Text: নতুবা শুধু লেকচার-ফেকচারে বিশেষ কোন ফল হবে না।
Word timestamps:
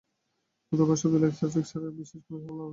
নতুবা 0.71 0.95
শুধু 0.95 1.15
লেকচার-ফেকচারে 1.17 1.89
বিশেষ 1.97 2.21
কোন 2.25 2.39
ফল 2.39 2.55
হবে 2.55 2.59
না। 2.59 2.65